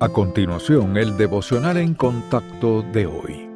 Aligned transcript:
A 0.00 0.08
continuación, 0.08 0.96
el 0.96 1.16
devocional 1.16 1.76
en 1.76 1.94
contacto 1.94 2.82
de 2.82 3.06
hoy. 3.06 3.48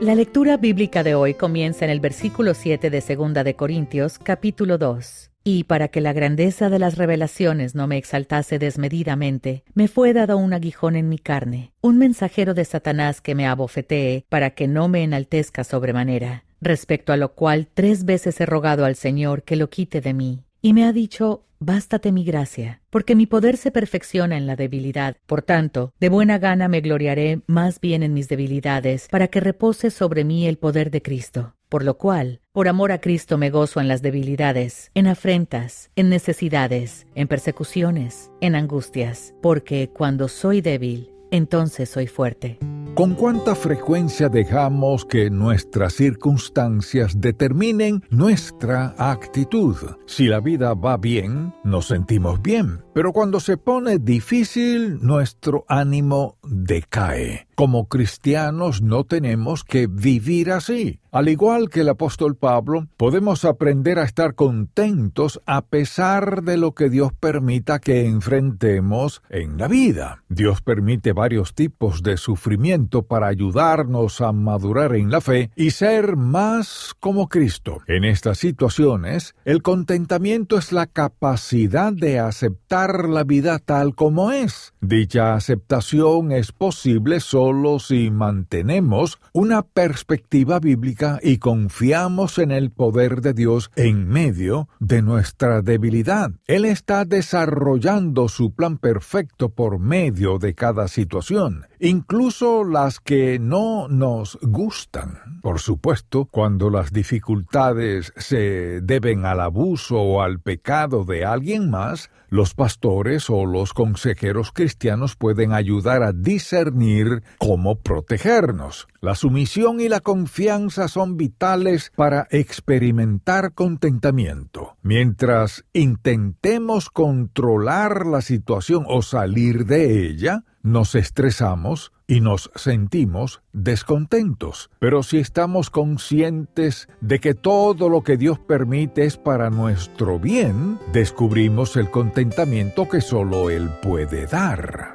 La 0.00 0.14
lectura 0.14 0.56
bíblica 0.56 1.02
de 1.02 1.14
hoy 1.14 1.34
comienza 1.34 1.84
en 1.84 1.90
el 1.90 2.00
versículo 2.00 2.54
7 2.54 2.88
de 2.88 3.00
Segunda 3.02 3.44
de 3.44 3.56
Corintios, 3.56 4.18
capítulo 4.18 4.78
2. 4.78 5.30
Y 5.44 5.64
para 5.64 5.88
que 5.88 6.00
la 6.00 6.14
grandeza 6.14 6.70
de 6.70 6.78
las 6.78 6.96
revelaciones 6.96 7.74
no 7.74 7.86
me 7.88 7.98
exaltase 7.98 8.58
desmedidamente, 8.58 9.64
me 9.74 9.86
fue 9.86 10.14
dado 10.14 10.38
un 10.38 10.54
aguijón 10.54 10.96
en 10.96 11.10
mi 11.10 11.18
carne, 11.18 11.74
un 11.82 11.98
mensajero 11.98 12.54
de 12.54 12.64
Satanás 12.64 13.20
que 13.20 13.34
me 13.34 13.46
abofetee 13.46 14.24
para 14.30 14.50
que 14.50 14.68
no 14.68 14.88
me 14.88 15.02
enaltezca 15.02 15.62
sobremanera, 15.62 16.44
respecto 16.62 17.12
a 17.12 17.18
lo 17.18 17.34
cual 17.34 17.68
tres 17.72 18.06
veces 18.06 18.40
he 18.40 18.46
rogado 18.46 18.86
al 18.86 18.96
Señor 18.96 19.42
que 19.42 19.56
lo 19.56 19.68
quite 19.68 20.00
de 20.00 20.14
mí. 20.14 20.42
Y 20.62 20.72
me 20.72 20.84
ha 20.84 20.92
dicho, 20.92 21.44
Bástate 21.64 22.10
mi 22.10 22.24
gracia, 22.24 22.82
porque 22.90 23.14
mi 23.14 23.26
poder 23.26 23.56
se 23.56 23.70
perfecciona 23.70 24.36
en 24.36 24.48
la 24.48 24.56
debilidad. 24.56 25.16
Por 25.26 25.42
tanto, 25.42 25.92
de 26.00 26.08
buena 26.08 26.38
gana 26.38 26.66
me 26.66 26.80
gloriaré 26.80 27.40
más 27.46 27.80
bien 27.80 28.02
en 28.02 28.12
mis 28.12 28.28
debilidades, 28.28 29.06
para 29.08 29.28
que 29.28 29.38
repose 29.38 29.92
sobre 29.92 30.24
mí 30.24 30.48
el 30.48 30.58
poder 30.58 30.90
de 30.90 31.02
Cristo. 31.02 31.54
Por 31.68 31.84
lo 31.84 31.98
cual, 31.98 32.40
por 32.50 32.66
amor 32.66 32.90
a 32.90 33.00
Cristo 33.00 33.38
me 33.38 33.50
gozo 33.50 33.80
en 33.80 33.86
las 33.86 34.02
debilidades, 34.02 34.90
en 34.94 35.06
afrentas, 35.06 35.92
en 35.94 36.08
necesidades, 36.08 37.06
en 37.14 37.28
persecuciones, 37.28 38.32
en 38.40 38.56
angustias, 38.56 39.32
porque 39.40 39.88
cuando 39.88 40.26
soy 40.26 40.62
débil, 40.62 41.12
entonces 41.30 41.88
soy 41.88 42.08
fuerte. 42.08 42.58
¿Con 42.94 43.14
cuánta 43.14 43.54
frecuencia 43.54 44.28
dejamos 44.28 45.06
que 45.06 45.30
nuestras 45.30 45.94
circunstancias 45.94 47.18
determinen 47.18 48.02
nuestra 48.10 48.94
actitud? 48.98 49.76
Si 50.06 50.26
la 50.26 50.40
vida 50.40 50.74
va 50.74 50.98
bien, 50.98 51.54
nos 51.64 51.86
sentimos 51.86 52.42
bien, 52.42 52.84
pero 52.94 53.12
cuando 53.12 53.40
se 53.40 53.56
pone 53.56 53.98
difícil, 53.98 54.98
nuestro 55.00 55.64
ánimo 55.68 56.36
decae. 56.42 57.46
Como 57.54 57.88
cristianos 57.88 58.82
no 58.82 59.04
tenemos 59.04 59.64
que 59.64 59.86
vivir 59.86 60.50
así. 60.50 60.98
Al 61.12 61.28
igual 61.28 61.68
que 61.68 61.80
el 61.80 61.90
apóstol 61.90 62.36
Pablo, 62.36 62.86
podemos 62.96 63.44
aprender 63.44 63.98
a 63.98 64.04
estar 64.04 64.34
contentos 64.34 65.42
a 65.44 65.60
pesar 65.60 66.42
de 66.42 66.56
lo 66.56 66.72
que 66.72 66.88
Dios 66.88 67.12
permita 67.12 67.80
que 67.80 68.06
enfrentemos 68.06 69.22
en 69.28 69.58
la 69.58 69.68
vida. 69.68 70.24
Dios 70.30 70.62
permite 70.62 71.12
varios 71.12 71.54
tipos 71.54 72.02
de 72.02 72.16
sufrimiento 72.16 73.02
para 73.02 73.26
ayudarnos 73.26 74.22
a 74.22 74.32
madurar 74.32 74.96
en 74.96 75.10
la 75.10 75.20
fe 75.20 75.50
y 75.54 75.72
ser 75.72 76.16
más 76.16 76.94
como 76.98 77.28
Cristo. 77.28 77.82
En 77.86 78.04
estas 78.04 78.38
situaciones, 78.38 79.34
el 79.44 79.60
contentamiento 79.60 80.56
es 80.56 80.72
la 80.72 80.86
capacidad 80.86 81.92
de 81.92 82.20
aceptar 82.20 82.81
la 82.88 83.24
vida 83.24 83.58
tal 83.58 83.94
como 83.94 84.32
es. 84.32 84.72
Dicha 84.80 85.34
aceptación 85.34 86.32
es 86.32 86.52
posible 86.52 87.20
solo 87.20 87.78
si 87.78 88.10
mantenemos 88.10 89.18
una 89.32 89.62
perspectiva 89.62 90.58
bíblica 90.58 91.18
y 91.22 91.38
confiamos 91.38 92.38
en 92.38 92.50
el 92.50 92.70
poder 92.70 93.20
de 93.20 93.32
Dios 93.32 93.70
en 93.76 94.08
medio 94.08 94.68
de 94.80 95.02
nuestra 95.02 95.62
debilidad. 95.62 96.30
Él 96.46 96.64
está 96.64 97.04
desarrollando 97.04 98.28
su 98.28 98.54
plan 98.54 98.78
perfecto 98.78 99.50
por 99.50 99.78
medio 99.78 100.38
de 100.38 100.54
cada 100.54 100.88
situación, 100.88 101.66
incluso 101.78 102.64
las 102.64 103.00
que 103.00 103.38
no 103.38 103.88
nos 103.88 104.38
gustan. 104.42 105.40
Por 105.42 105.60
supuesto, 105.60 106.26
cuando 106.30 106.70
las 106.70 106.92
dificultades 106.92 108.12
se 108.16 108.80
deben 108.80 109.24
al 109.24 109.40
abuso 109.40 110.00
o 110.00 110.22
al 110.22 110.40
pecado 110.40 111.04
de 111.04 111.24
alguien 111.24 111.70
más, 111.70 112.10
los 112.28 112.54
pastores 112.72 113.28
o 113.28 113.44
los 113.44 113.74
consejeros 113.74 114.50
cristianos 114.50 115.14
pueden 115.14 115.52
ayudar 115.52 116.02
a 116.02 116.12
discernir 116.12 117.22
cómo 117.36 117.76
protegernos. 117.76 118.88
La 119.02 119.14
sumisión 119.14 119.78
y 119.78 119.90
la 119.90 120.00
confianza 120.00 120.88
son 120.88 121.18
vitales 121.18 121.92
para 121.94 122.26
experimentar 122.30 123.52
contentamiento. 123.52 124.71
Mientras 124.82 125.64
intentemos 125.72 126.90
controlar 126.90 128.04
la 128.04 128.20
situación 128.20 128.84
o 128.88 129.02
salir 129.02 129.64
de 129.64 130.06
ella, 130.08 130.44
nos 130.62 130.96
estresamos 130.96 131.92
y 132.08 132.20
nos 132.20 132.50
sentimos 132.56 133.42
descontentos. 133.52 134.70
Pero 134.80 135.04
si 135.04 135.18
estamos 135.18 135.70
conscientes 135.70 136.88
de 137.00 137.20
que 137.20 137.34
todo 137.34 137.88
lo 137.88 138.02
que 138.02 138.16
Dios 138.16 138.40
permite 138.40 139.04
es 139.04 139.16
para 139.16 139.50
nuestro 139.50 140.18
bien, 140.18 140.78
descubrimos 140.92 141.76
el 141.76 141.88
contentamiento 141.88 142.88
que 142.88 143.00
solo 143.00 143.50
Él 143.50 143.70
puede 143.82 144.26
dar. 144.26 144.91